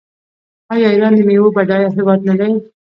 [0.73, 2.51] آیا ایران د میوو بډایه هیواد نه دی؟